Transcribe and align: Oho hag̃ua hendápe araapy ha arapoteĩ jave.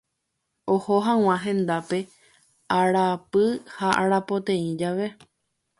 Oho 0.73 0.95
hag̃ua 1.07 1.35
hendápe 1.43 1.99
araapy 2.79 3.45
ha 3.77 3.87
arapoteĩ 4.03 4.69
jave. 4.83 5.07